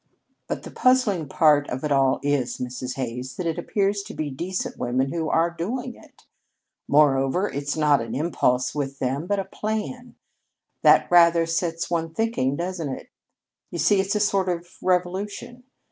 [0.47, 2.95] "But the puzzling part of it all is, Mrs.
[2.95, 6.25] Hays, that it appears to be decent women who are doing it.
[6.87, 10.15] Moreover, it's not an impulse with them but a plan.
[10.81, 13.11] That rather sets one thinking, doesn't it?
[13.69, 15.65] You see, it's a sort of revolution.